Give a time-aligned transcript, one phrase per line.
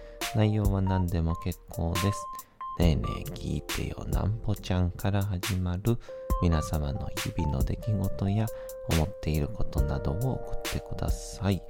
[0.33, 2.25] 内容は何でも結構です。
[2.79, 5.97] ねえねえ聞いてよなんぽちゃんから始まる
[6.41, 8.45] 皆様の日々の出来事や
[8.89, 11.61] 思っていることなどを送ってください。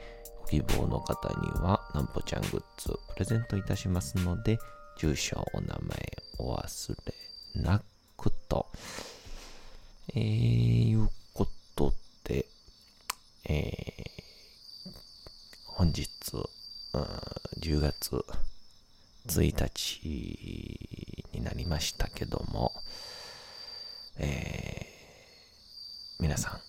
[0.41, 4.59] ご希望の方にはなんぽちゃんグッズプレゼントいたしますので、
[4.97, 5.97] 住所、お名前
[6.37, 6.95] お忘
[7.55, 7.81] れな
[8.15, 8.67] くと。
[10.13, 11.93] えー、いうこと
[12.25, 12.45] で、
[13.45, 14.91] えー、
[15.65, 16.07] 本日、
[16.93, 18.25] うん10月
[19.39, 22.73] 1日になりましたけども、
[24.17, 26.59] えー、皆さん、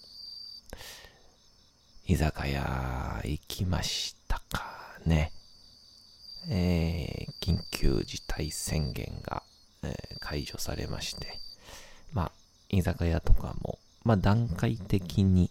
[2.07, 5.33] 居酒屋行きましたかね？
[6.49, 9.43] えー、緊急事態宣言が、
[9.83, 11.39] えー解除されまして、
[12.13, 12.33] まあ、
[12.69, 15.51] 居酒屋とかも、まあ、段階的に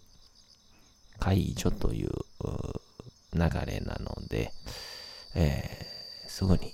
[1.18, 2.10] 解除という
[3.34, 4.50] 流れなので、
[5.34, 5.92] えー
[6.28, 6.72] すぐに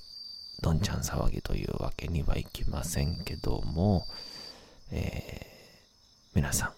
[0.61, 4.07] どんちゃん騒ぎというわけにはいきませんけども、
[4.91, 5.49] えー
[6.35, 6.73] 皆さん、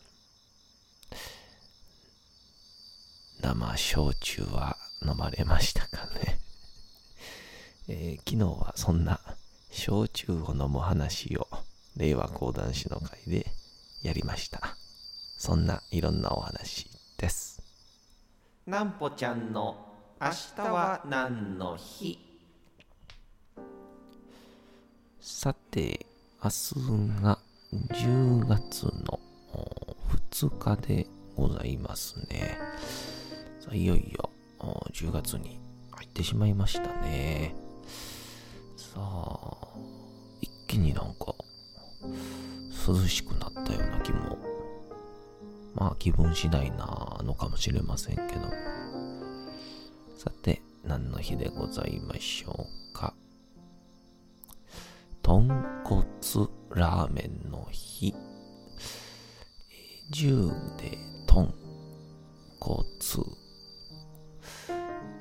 [3.42, 6.38] 生焼酎は飲まれましたかね、
[7.88, 9.20] えー昨日はそんな
[9.70, 11.48] 焼酎を飲む話を
[11.96, 13.46] 令和講談師の会で
[14.02, 14.76] やりました。
[15.38, 17.62] そんないろんなお話です。
[18.66, 19.74] なんぽちゃんの
[20.20, 22.29] 明日は何の日？
[25.42, 26.04] さて、
[26.44, 26.74] 明日
[27.22, 27.38] が
[27.72, 29.18] 10月の
[30.28, 32.58] 2日でございますね。
[33.58, 34.28] さあいよいよ
[34.92, 35.58] 10月に
[35.92, 37.54] 入ってしまいましたね。
[38.76, 39.56] さあ、
[40.42, 41.34] 一気になんか
[42.86, 44.36] 涼しくなったような気も、
[45.74, 48.42] まあ気分次第なのかもしれませんけど。
[50.18, 52.79] さて、何の日でございましょうか。
[55.30, 55.46] 豚
[55.84, 56.04] 骨
[56.70, 58.12] ラーメンの日。
[60.12, 60.98] 10で
[61.28, 61.54] 豚
[62.58, 62.84] 骨。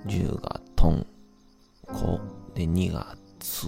[0.07, 1.05] 10が豚
[1.85, 2.17] 骨
[2.55, 3.67] で2がつ。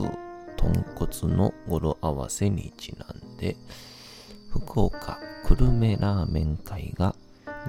[0.57, 3.55] 豚骨の語呂合わせにちなんで、
[4.49, 7.15] 福岡久留米ラーメン会が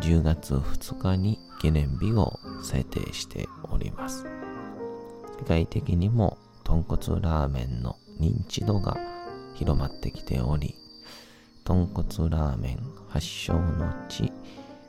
[0.01, 4.25] 10月2日に記念日を制定しております。
[5.41, 8.97] 世界的にも豚骨ラーメンの認知度が
[9.55, 10.77] 広まってきており、
[11.65, 12.79] 豚骨ラーメン
[13.09, 14.31] 発祥の地、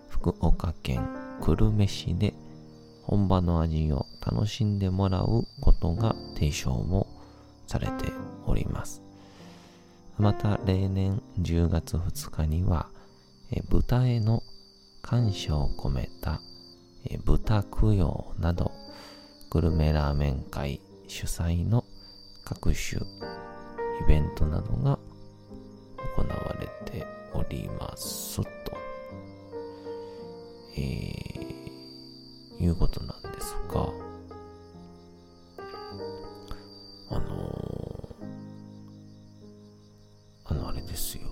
[0.08, 1.02] 福岡県
[1.42, 2.36] 久留米市で
[3.02, 7.08] 本場の味を楽しんでもらうことが提唱も
[7.66, 8.12] されて
[8.46, 9.02] おります。
[10.20, 12.88] また例年10月2日には、
[13.52, 14.44] え豚への
[15.02, 16.40] 感謝を込めた
[17.06, 18.72] え豚供養など
[19.50, 21.84] グルメラーメン会主催の
[22.46, 25.00] 各種イベントなどが
[26.16, 28.48] 行われておりますと、
[30.76, 33.88] えー、いうことなんですが、
[37.10, 41.24] あのー、あのあれですよ。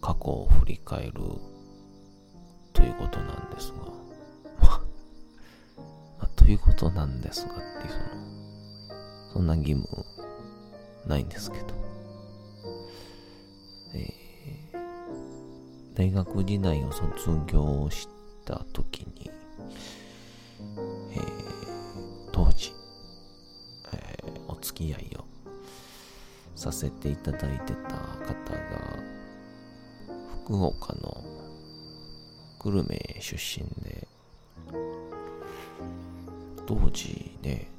[0.00, 1.12] 過去を振り返る
[2.74, 3.78] ということなんですが、
[6.20, 8.23] ま、ということなんですがっていうその、
[9.34, 10.06] そんな義務
[11.08, 11.66] ないんですけど、
[13.92, 18.08] えー、大学時代を卒業し
[18.44, 19.28] た時に、
[21.12, 21.20] えー
[22.30, 22.72] 当時、
[23.92, 25.24] えーお付き合いを
[26.54, 28.98] させていただいてた方が、
[30.44, 31.24] 福岡の
[32.60, 34.06] 久留米出身で、
[36.66, 37.73] 当時ね、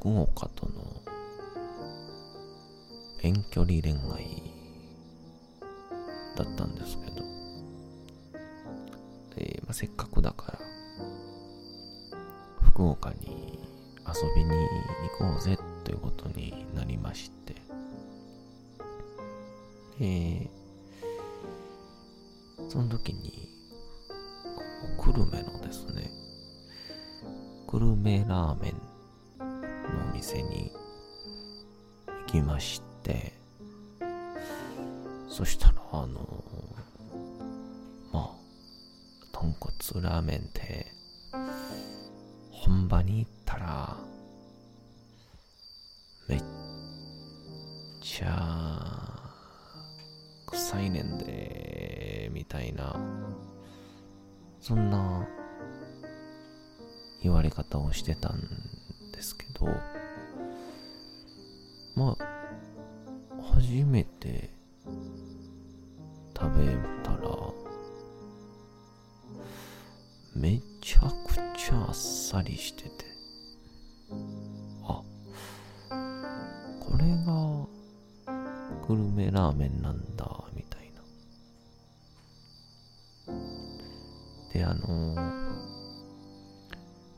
[0.00, 0.72] 福岡との
[3.22, 4.42] 遠距離恋愛
[6.34, 7.22] だったんですけど、
[9.36, 10.58] えー、まあ、せっかくだから
[12.62, 13.58] 福岡に
[14.08, 14.50] 遊びに
[15.18, 17.54] 行こうぜということになりまして、
[20.00, 23.50] えー、その時に
[24.96, 26.10] 久留米のですね
[27.66, 28.89] 久留米ラーメン
[30.12, 30.72] 店に
[32.06, 33.32] 行きまして
[35.28, 36.44] そしたらあの
[38.12, 38.30] まあ
[39.32, 40.86] 豚骨ラーメンって
[42.50, 43.96] 本場に行ったら
[46.28, 46.42] めっ
[48.00, 49.20] ちゃ
[50.46, 52.96] 臭いねんでみたいな
[54.60, 55.26] そんな
[57.22, 58.40] 言われ方をしてたん
[59.12, 59.66] ですけど
[70.40, 73.04] めちゃくちゃあっさりしてて。
[74.84, 75.02] あ
[76.80, 77.66] これが
[78.88, 80.26] グルメラーメンなんだ
[80.56, 81.02] みたいな。
[84.54, 85.14] であの、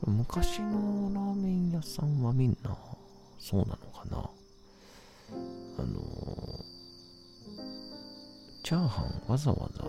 [0.05, 2.77] 昔のラーメン屋さんはみんな
[3.39, 4.29] そうなのかな。
[5.77, 5.85] あの、
[8.63, 9.82] チャーハンわざわざ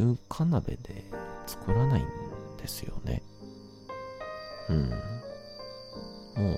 [0.00, 1.04] 中華鍋で
[1.46, 2.06] 作らないん
[2.56, 3.22] ですよね。
[4.70, 4.88] うん。
[4.88, 6.54] も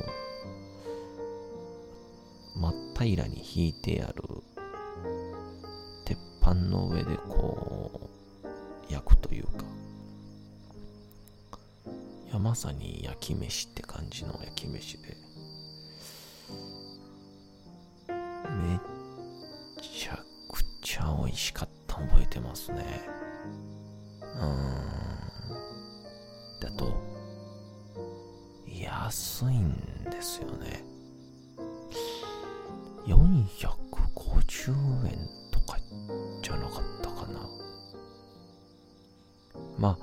[2.56, 4.22] う、真っ平らに引いてある
[6.04, 8.08] 鉄板の上でこ
[8.88, 9.64] う、焼くというか、
[12.28, 15.16] いや、まさに焼き飯って感じの焼き飯で、
[18.06, 18.78] めっ
[19.80, 20.16] ちゃ
[20.48, 23.21] くちゃ美味しかった覚えてますね。
[24.40, 24.48] うん。
[26.60, 26.92] だと、
[28.66, 29.74] 安いん
[30.10, 30.82] ですよね。
[33.06, 35.76] 450円とか
[36.40, 37.46] じゃなかったかな。
[39.78, 39.98] まあ、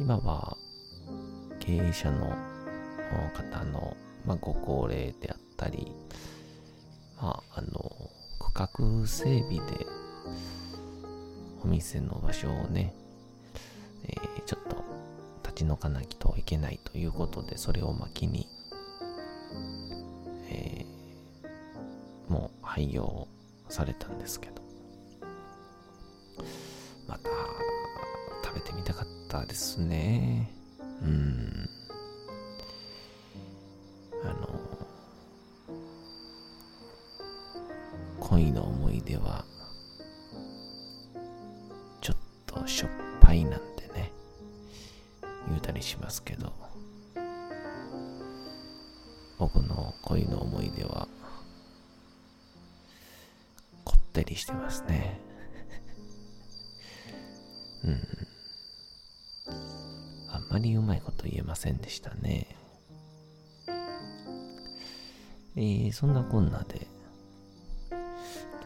[0.00, 0.56] 今は
[1.60, 2.34] 経営者の
[3.34, 5.92] 方の、まあ、ご高齢であったり、
[7.20, 8.68] まあ、あの、区画
[9.06, 9.86] 整備で
[11.62, 12.94] お店の場所をね、
[15.76, 18.48] かなきといけないということで、それを巻に、
[20.48, 23.28] えー、もう廃業
[23.68, 24.62] されたんですけど、
[27.06, 27.30] また
[28.44, 30.50] 食べてみたかったですね。
[31.02, 31.68] うん。
[65.98, 66.86] そんなこんなで、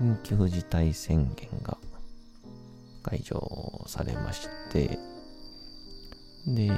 [0.00, 1.78] 緊急事態宣言が
[3.04, 4.98] 解除されまして、
[6.48, 6.72] で、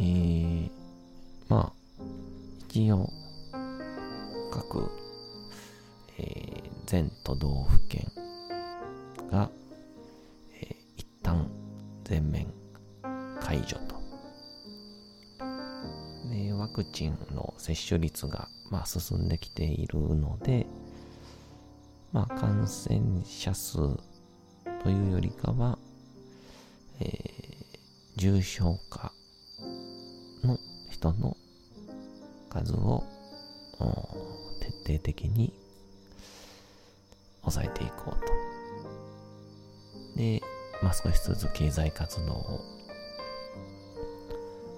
[0.00, 0.70] ー、
[1.48, 2.02] まあ、
[2.70, 3.08] 一応、
[4.50, 4.90] 各、
[6.18, 8.10] えー、全都道府県
[9.30, 9.48] が、
[10.60, 11.48] えー、一旦
[12.02, 12.52] 全面
[13.40, 13.94] 解除と。
[16.32, 20.66] で、ワクチンの接種率が、まあ、進んできているので、
[22.10, 23.76] まあ、感染者数
[24.82, 25.78] というよりかは、
[26.98, 27.10] えー、
[28.16, 29.12] 重症化
[30.42, 30.58] の
[30.90, 31.36] 人の
[32.50, 33.04] 数を
[34.60, 35.52] 徹底的に
[37.42, 38.10] 抑えていこう
[40.16, 40.16] と。
[40.16, 40.42] で、
[40.82, 42.60] まあ、少しずつ経済活動を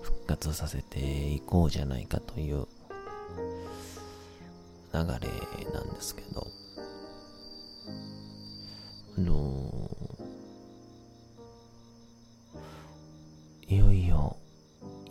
[0.02, 2.66] 復活させていこうじゃないかという
[4.96, 6.46] 流れなんですけど、
[9.18, 14.38] あのー、いよいよ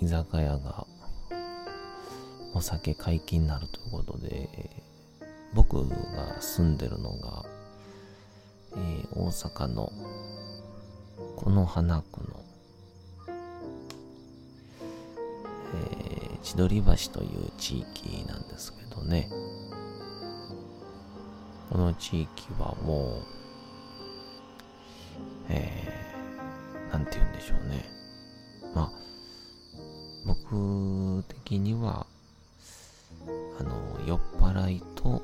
[0.02, 0.88] 居酒屋が
[2.56, 4.50] お酒解禁になるということで、
[5.54, 7.46] 僕が住んでるのが、
[8.76, 9.92] えー、大阪の
[11.36, 12.44] この花区の、
[15.76, 19.30] えー、千鳥橋という地域なんですけどね。
[21.98, 23.24] 地域はもう、
[25.50, 27.86] えー、なんて言うんでしょうね。
[28.74, 28.92] まあ、
[30.26, 32.06] 僕的には、
[33.60, 35.22] あの、酔っ払いと、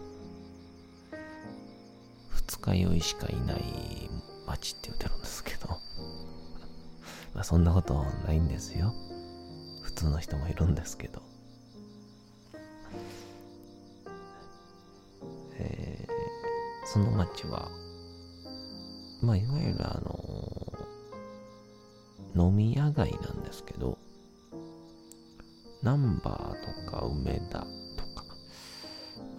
[2.30, 4.10] 二日酔いしかいない
[4.48, 5.70] 街って言ってるんですけど、
[7.34, 8.94] まあそんなことないんですよ。
[9.82, 11.22] 普通の人もいるんですけど。
[15.64, 16.11] えー、
[16.86, 17.70] その町は、
[19.22, 20.00] まあ、いわゆるあ
[22.36, 23.98] の、飲み屋街なんですけど、
[25.82, 28.26] ナンバーとか梅田とか、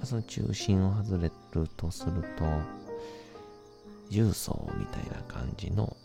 [0.04, 2.44] その中心を外れるとすると、
[4.10, 5.96] 重曹みたいな感じの、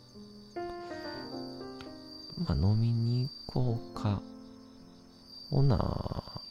[2.38, 4.22] まあ、飲みに行こうか、
[5.50, 6.42] ほな、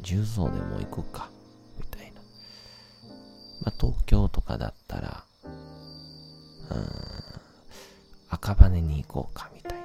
[0.00, 1.30] 重曹でも行くか、
[3.64, 6.86] まあ、東京とかだったら、うん、
[8.28, 9.78] 赤羽に行こうか、みたいな。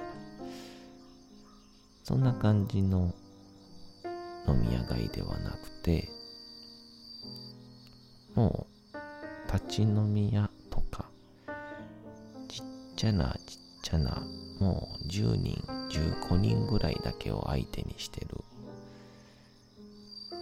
[2.04, 3.14] そんな感じの
[4.48, 6.08] 飲み屋街ではなくて、
[8.34, 11.06] もう、立ち飲み屋とか、
[12.48, 12.64] ちっ
[12.96, 14.22] ちゃなちっちゃな、
[14.60, 18.28] もう10人、15人ぐらいだけを相手にしてる、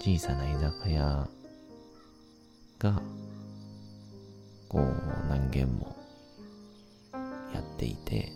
[0.00, 1.28] 小さな居酒屋
[2.78, 3.02] が、
[4.68, 5.96] こう、何軒も
[7.54, 8.32] やっていて、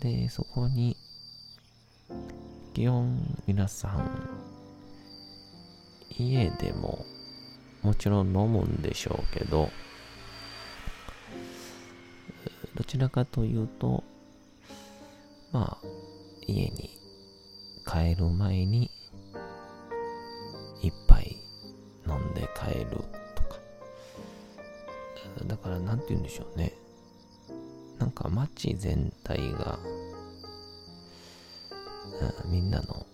[0.00, 0.96] で、そこに、
[2.72, 4.28] 基本皆さん、
[6.16, 7.04] 家でも
[7.82, 9.70] もちろん飲むんでしょうけど、
[12.74, 14.02] どちらかというと、
[15.52, 15.86] まあ、
[16.46, 16.98] 家に
[17.86, 18.90] 帰る前に
[20.82, 21.36] 一杯
[22.08, 23.23] 飲んで帰る。
[25.46, 26.72] だから、なんて言うんでしょうね。
[27.98, 29.78] なんか街全体が、
[32.46, 33.06] みんなの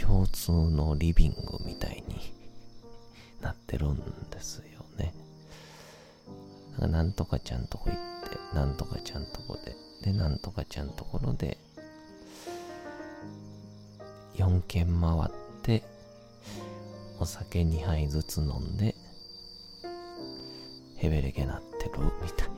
[0.00, 2.32] 共通のリビングみたいに
[3.40, 3.96] なってるん
[4.30, 5.14] ですよね。
[6.78, 7.96] なんなんとかちゃんとこ行っ
[8.28, 11.58] て、なんとかちゃんとこで、で、なんとかちゃんところで、
[14.34, 15.82] 4軒回って、
[17.20, 18.94] お酒2杯ずつ飲んで、
[21.02, 21.92] ヘベレゲなってる
[22.22, 22.48] みたい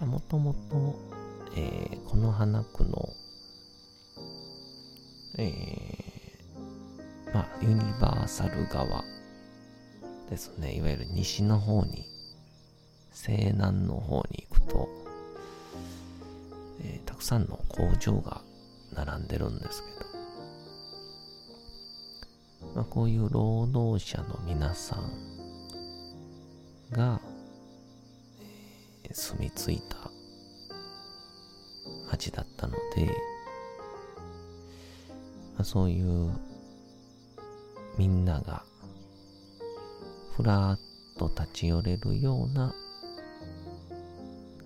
[0.00, 0.04] な。
[0.04, 0.98] もともと、
[1.54, 3.08] えー、この花区の、
[5.38, 9.04] えー、まあ、ユニバーサル側
[10.28, 10.74] ですね。
[10.74, 12.04] いわゆる西の方に、
[13.12, 14.88] 西南の方に行くと、
[16.82, 18.42] えー、たくさんの工場が
[18.92, 19.84] 並んでるんです
[22.60, 25.25] けど、まあ、こういう労働者の皆さん
[26.92, 27.20] が、
[29.04, 30.10] え、住み着いた
[32.10, 33.06] 町だったので、
[35.56, 36.32] まあ、そういう
[37.98, 38.62] みんなが
[40.36, 40.78] ふらっ
[41.18, 42.74] と立ち寄れるような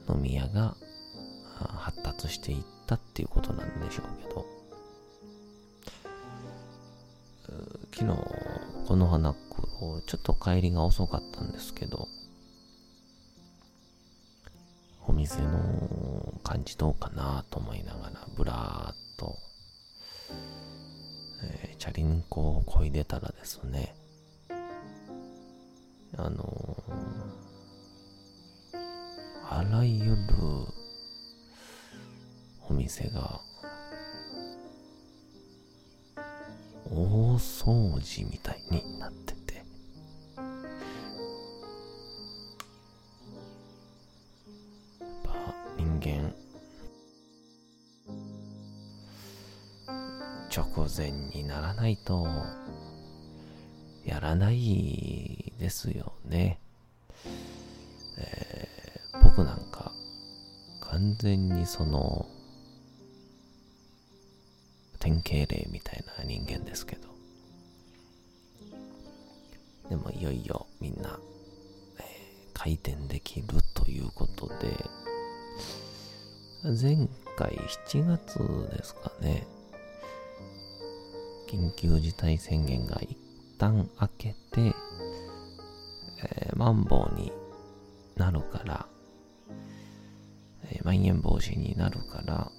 [0.08, 0.76] 飲み屋が
[1.58, 4.46] 発達していったっていうことなんでしょうけど、
[7.94, 9.59] 昨日、この花区
[10.06, 12.08] ちょっと帰りが遅かったんですけど、
[15.06, 19.38] お店の感じどうかなと思いながら、ぶらーっと、
[21.42, 23.96] えー、チャリンコをこいでたらですね、
[26.16, 28.76] あのー、
[29.48, 30.16] あらゆる
[32.68, 33.40] お店が、
[36.92, 38.38] 大掃除み
[46.10, 46.34] 人間、
[50.54, 52.26] 直前にならないと、
[54.04, 56.60] やらないですよね。
[58.18, 59.92] えー、僕なんか、
[60.80, 62.26] 完全にその、
[64.98, 67.08] 典型例みたいな人間ですけど。
[69.88, 71.18] でもいよいよみんな、
[71.98, 72.04] えー、
[72.52, 74.54] 開店できるということで、
[76.62, 78.38] 前回7月
[78.76, 79.46] ですかね、
[81.48, 83.16] 緊急事態宣言が一
[83.58, 84.74] 旦開けて、
[86.22, 87.32] えー、マンボウに
[88.14, 88.86] なるから、
[90.70, 92.52] えー、まん延防止になるから、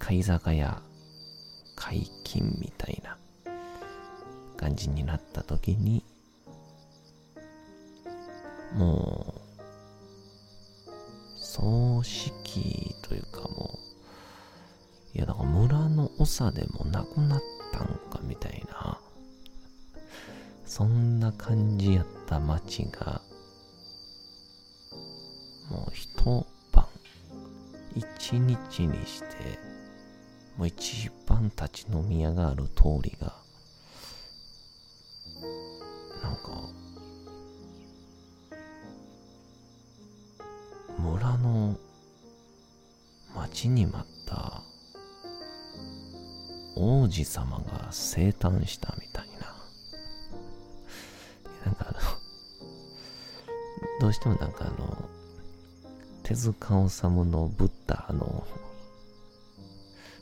[0.00, 0.82] 貝坂屋
[1.76, 3.16] 解禁みたいな
[4.56, 6.04] 感じになった時に、
[8.74, 9.31] もう、
[11.54, 13.78] 葬式というかも
[15.14, 17.42] う、いやだから村の長でもなくなっ
[17.72, 18.98] たんかみたいな、
[20.64, 23.20] そんな感じやった街が、
[25.70, 26.86] もう一晩、
[27.96, 29.26] 一日にして、
[30.56, 33.41] もう一番立ち飲み屋がある通りが、
[46.82, 49.54] 王子様が生誕したみたいな。
[51.64, 52.00] なんかあの、
[54.00, 55.08] どうしてもなんかあの、
[56.24, 58.44] 手塚治虫のブッダの、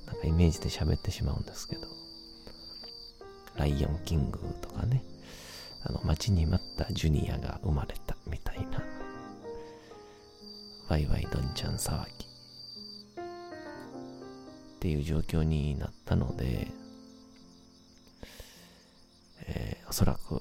[0.07, 1.87] なんかイメージで喋ってしまうんですけど、
[3.57, 5.02] ライオンキングとかね、
[5.85, 8.83] あの、待ちに待ったジュニアが生まれたみたいな、
[10.90, 12.29] ワイワイどんちゃん騒ぎ
[14.80, 16.68] っていう状況になったので、
[19.46, 20.40] えー、おそらく、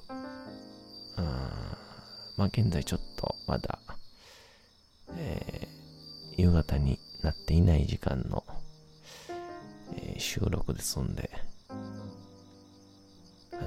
[2.38, 3.78] まあ現在ちょっとまだ、
[5.18, 8.42] えー、夕方になっていない時間の、
[9.94, 11.30] えー、収録ですんで、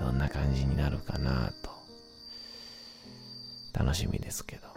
[0.02, 1.70] どんな感じになるかなと、
[3.80, 4.73] 楽しみですけど。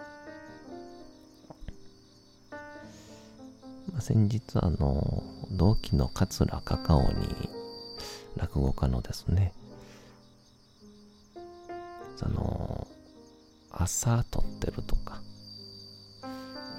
[3.98, 7.26] 先日あの、同期の桂カカオに、
[8.36, 9.52] 落語家のですね、
[12.16, 12.87] その、
[13.70, 15.22] 朝撮ってるとか、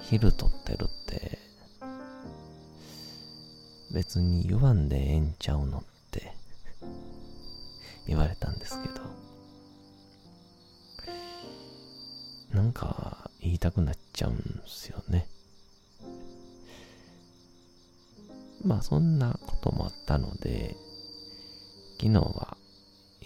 [0.02, 1.38] 昼撮ってるって、
[3.92, 6.32] 別に言わんでええんちゃうのって
[8.06, 9.00] 言われたんですけど、
[12.52, 15.26] なんか言いたくなっちゃうんですよね。
[18.68, 20.76] まあそんなこともあったので、
[21.98, 22.58] 昨日は、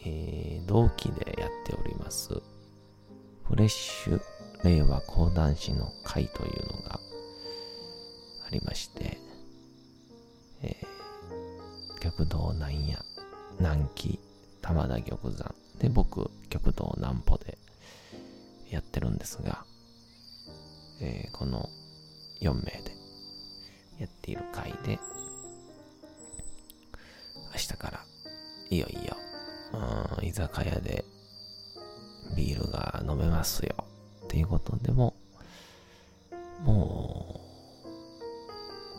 [0.07, 2.41] えー、同期でやっております、
[3.43, 4.21] フレッシュ
[4.63, 7.01] 令和講談師の会というのが
[8.47, 9.19] ありまして、
[10.63, 13.03] えー、極道なんや、
[13.59, 14.21] 南紀、
[14.61, 15.55] 玉田玉山。
[15.81, 17.59] で僕、極道南歩で
[18.71, 19.65] やってるんですが、
[21.01, 21.69] えー、この
[22.41, 22.93] 4名で
[23.99, 25.01] やっている会で、
[27.53, 28.01] 明日から。
[28.71, 29.17] いよいよ、
[30.19, 31.05] うん、居酒屋で
[32.35, 33.85] ビールが飲めますよ。
[34.25, 35.15] っていうことでも、
[36.65, 37.41] も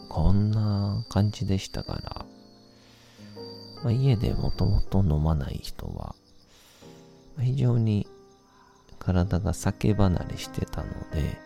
[0.05, 2.25] う、こんな感じでしたから、
[3.83, 6.13] まあ、家でもともと飲まない人は、
[7.39, 8.07] 非常に
[8.99, 11.37] 体が酒離れしてたので、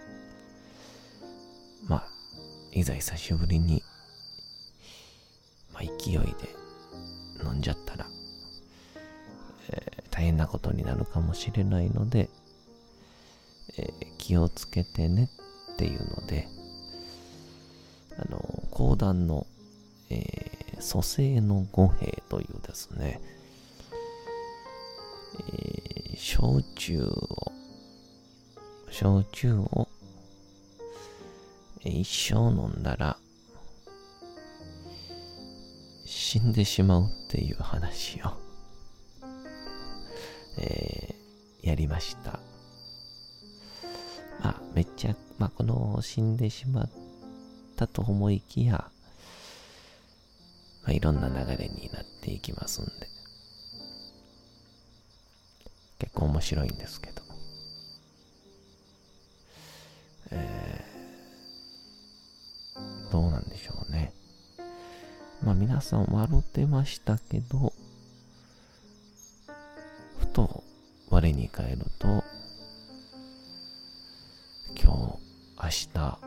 [1.87, 2.07] まあ、
[2.73, 3.81] いざ久しぶりに、
[5.73, 6.66] まあ、勢いで
[7.43, 8.07] 飲んじゃったら、
[9.69, 12.29] えー、大変なことになるかもしれないので、
[13.77, 15.29] えー、気をつけてね
[15.73, 16.47] っていうので、
[18.17, 18.39] あの、
[18.71, 19.45] 講談の、
[20.09, 23.21] えー、蘇生の五兵というですね、
[25.39, 27.51] えー、焼酎を、
[28.89, 29.87] 焼酎を、
[31.85, 33.17] え、一生飲んだら、
[36.29, 38.33] 死んでしまうっていう話を、
[40.57, 42.41] えー、やりました。
[44.41, 46.89] まあ、めっちゃ、まあ、この死んでしまっ
[47.77, 48.91] たと思いきや、
[50.83, 52.91] まあ、いろんな流れになっていきますんで、
[55.99, 57.21] 結構面白いんですけど。
[60.31, 64.16] えー、どうなんでしょうね。
[65.43, 67.73] まあ皆さん笑ってましたけど、
[70.19, 70.63] ふと
[71.09, 72.23] 我に返ると、
[74.81, 75.19] 今
[75.61, 76.19] 日、明日、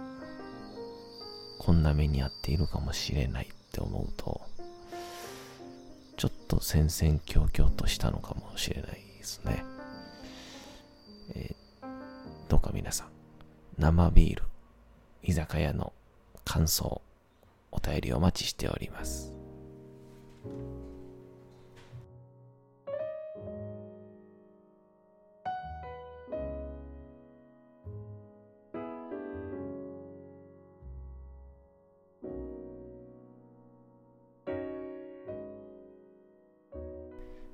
[1.58, 4.40] こんな目に遭っているかもしれないって思うと、
[6.16, 9.64] ちょっと戦々恐々としたのかもしれないですね。
[11.34, 11.86] えー、
[12.48, 13.08] どうか皆さん、
[13.78, 14.42] 生ビール、
[15.22, 15.92] 居酒屋の
[16.44, 17.02] 感想、
[17.72, 19.40] お便りお待ちしております。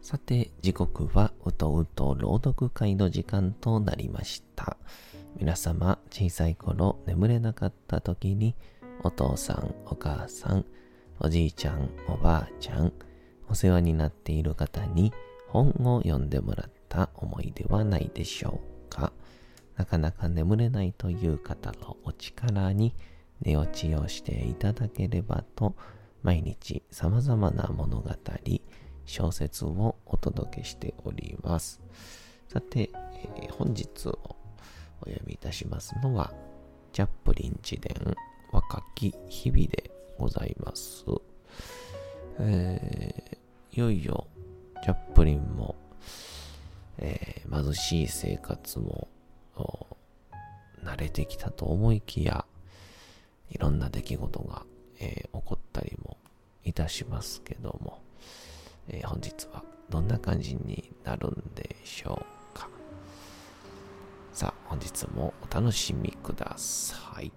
[0.07, 4.77] さて、時刻はうとうと朗読会の時間となりました。
[5.37, 8.55] 皆様、小さい頃眠れなかった時に、
[9.07, 10.65] お父さん、お母さん、
[11.21, 12.93] おじいちゃん、おばあちゃん、
[13.49, 15.13] お世話になっている方に
[15.47, 19.13] 本を読んでもらった思い出はないでしょうか？
[19.77, 22.97] なかなか眠れないという方のお力に
[23.43, 25.77] 寝落ちをしていただければと、
[26.25, 28.11] 毎日様々な物語、
[29.05, 31.81] 小説をお届けしております。
[32.49, 32.91] さて、
[33.37, 34.37] えー、本日を
[35.01, 36.35] お読みいたしますのは、
[36.93, 37.95] チャップリン自伝
[38.53, 41.05] 若き日々でございます。
[42.39, 44.27] えー、いよいよ
[44.83, 45.75] チャップリンも、
[46.99, 49.09] えー、貧しい生活も
[50.85, 52.45] 慣れてきたと思いきや、
[53.51, 54.65] いろんな出来事が、
[55.01, 56.17] えー、起こったりも
[56.65, 58.03] いたしますけども、
[58.89, 62.69] えー、本日はどんな感じになるんでしょうか。
[64.33, 67.33] さあ、本日もお楽しみください。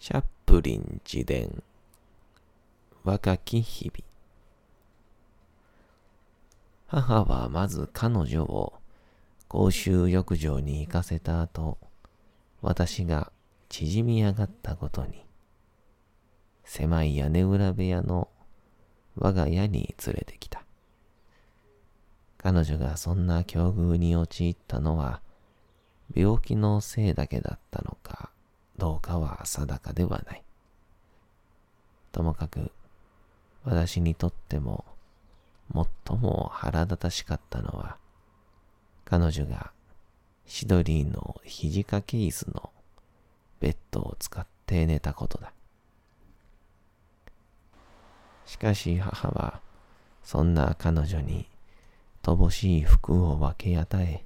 [0.00, 1.62] チャップリン自伝。
[3.04, 4.02] 若き日々。
[6.86, 8.72] 母はまず彼女を
[9.46, 11.76] 公衆浴場に行かせた後、
[12.62, 13.30] 私が
[13.68, 15.26] 縮み上がったことに、
[16.64, 18.28] 狭い屋根裏部屋の
[19.16, 20.64] 我が家に連れてきた。
[22.38, 25.20] 彼女がそんな境遇に陥ったのは、
[26.14, 28.30] 病気のせいだけだったのか、
[28.80, 30.42] どうかは定かではない。
[32.12, 32.72] ともかく、
[33.62, 34.86] 私にとっても、
[35.72, 37.98] 最も腹立たしかったのは、
[39.04, 39.70] 彼女が
[40.46, 42.70] シドリーの肘掛け椅子の
[43.60, 45.52] ベッドを使って寝たことだ。
[48.46, 49.60] しかし母は、
[50.24, 51.46] そんな彼女に
[52.22, 54.24] 乏しい服を分け与え、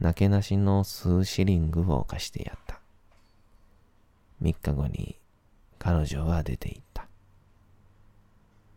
[0.00, 2.79] なけなしの数シリングを貸してやった。
[4.40, 5.16] 三日後に
[5.78, 7.06] 彼女は出て行った。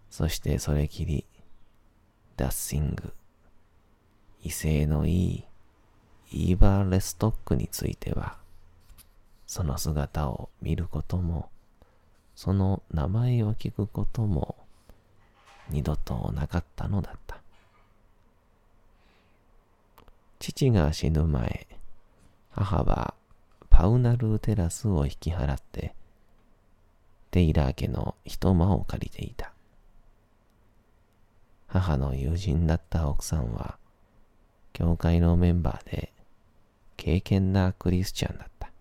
[0.10, 1.26] そしてそれきり
[2.38, 3.13] ダッシング、
[4.43, 5.43] 威勢のいい
[6.32, 8.38] イーバーレストックについては、
[9.45, 11.49] その姿を見ることも、
[12.36, 14.56] その名前を聞くことも、
[15.69, 17.38] 二度となかったのだった。
[20.39, 21.67] 父が死ぬ前、
[22.52, 23.13] 母は
[23.73, 25.95] パウナルーテラスを引き払って、
[27.31, 29.51] テイラー家の一間を借りていた。
[31.65, 33.79] 母の友人だった奥さんは、
[34.73, 36.13] 教会のメンバーで、
[36.97, 38.71] 敬虔なクリスチャンだった。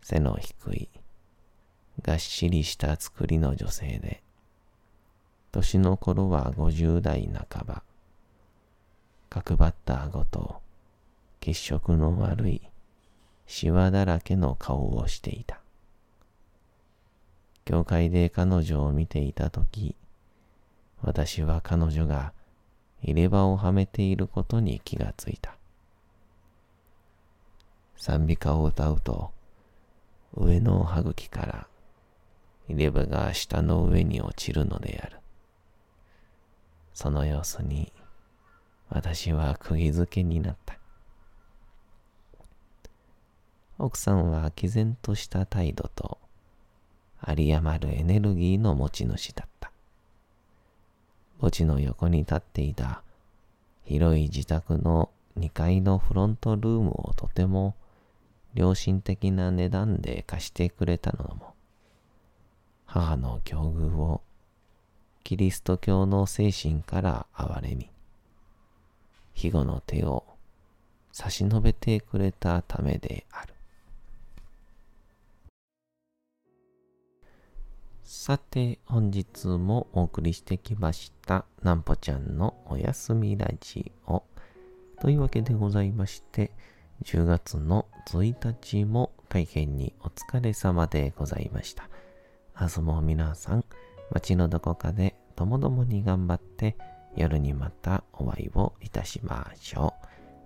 [0.00, 0.88] 背の低い、
[2.02, 4.22] がっしりした作りの女性で、
[5.50, 7.82] 年の頃は50代半ば、
[9.28, 10.62] 角張った顎と
[11.40, 12.62] 血色の悪い
[13.46, 15.60] シワだらけの顔をしていた。
[17.64, 19.96] 教会で彼女を見ていたとき、
[21.02, 22.32] 私は彼女が
[23.02, 25.56] 入れ歯をはめていることに気がついた。
[27.96, 29.32] 賛美歌を歌うと、
[30.34, 31.66] 上の歯茎から
[32.68, 35.18] 入れ歯が下の上に落ちるのである。
[36.92, 37.92] その様子に
[38.88, 40.78] 私は釘付けになった。
[43.78, 46.18] 奥さんは毅然とした態度と
[47.26, 49.72] 有り余るエネルギーの持ち主だった。
[51.38, 53.02] 墓地の横に立っていた
[53.84, 57.74] 広い自宅の2階のフロントルームをとても
[58.54, 61.54] 良心的な値段で貸してくれたのも、
[62.86, 64.20] 母の境遇を
[65.24, 67.90] キリスト教の精神から憐れみ、
[69.34, 70.24] 庇護の手を
[71.10, 73.53] 差し伸べてくれたためである。
[78.04, 84.22] さて、本日もお送りしてきました、なんぽちゃんのおやすみラジオ。
[85.00, 86.52] というわけでございまして、
[87.02, 91.88] 10月の1日も大変にお疲れ様でございました。
[92.60, 93.64] 明日も皆さん、
[94.10, 96.76] 街のどこかでともどもに頑張って、
[97.16, 99.94] 夜にまたお会いをいたしましょ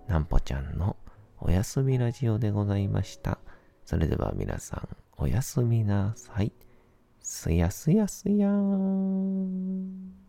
[0.07, 0.09] う。
[0.09, 0.95] なんぽちゃんの
[1.37, 3.37] おやすみラジオでございました。
[3.83, 6.53] それでは皆さん、おやすみなさい。
[7.21, 10.28] すやすやすやーん。